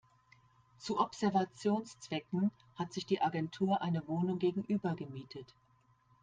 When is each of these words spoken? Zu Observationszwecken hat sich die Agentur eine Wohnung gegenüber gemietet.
Zu 0.79 0.97
Observationszwecken 0.99 2.49
hat 2.73 2.91
sich 2.91 3.05
die 3.05 3.21
Agentur 3.21 3.83
eine 3.83 4.01
Wohnung 4.07 4.39
gegenüber 4.39 4.95
gemietet. 4.95 5.53